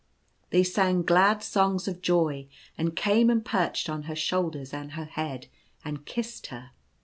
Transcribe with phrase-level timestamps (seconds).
[0.49, 5.05] They sang glad songs of joy, and came and perched on her shoulders and her
[5.05, 5.45] head,
[5.85, 6.71] and kissed her.